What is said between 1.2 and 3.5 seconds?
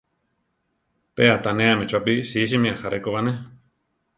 aʼtanéame chopí sísimi ajaré ko ba, né.